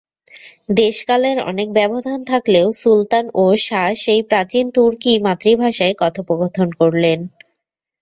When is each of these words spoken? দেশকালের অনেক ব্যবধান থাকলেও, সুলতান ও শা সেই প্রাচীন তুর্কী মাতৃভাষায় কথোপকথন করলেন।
দেশকালের 0.75 1.37
অনেক 1.43 1.67
ব্যবধান 1.73 2.19
থাকলেও, 2.23 2.67
সুলতান 2.73 3.25
ও 3.35 3.55
শা 3.59 3.83
সেই 3.95 4.21
প্রাচীন 4.23 4.65
তুর্কী 4.75 5.13
মাতৃভাষায় 5.25 5.95
কথোপকথন 6.01 6.67
করলেন। 6.79 7.19